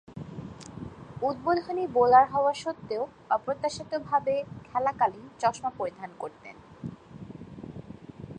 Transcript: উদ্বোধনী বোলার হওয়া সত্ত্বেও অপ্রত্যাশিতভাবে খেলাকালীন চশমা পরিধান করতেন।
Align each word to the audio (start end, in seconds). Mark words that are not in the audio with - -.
উদ্বোধনী 1.21 1.85
বোলার 1.87 2.25
হওয়া 2.33 2.53
সত্ত্বেও 2.53 3.03
অপ্রত্যাশিতভাবে 3.29 4.35
খেলাকালীন 4.67 5.25
চশমা 5.39 5.71
পরিধান 5.79 6.11
করতেন। 6.19 6.55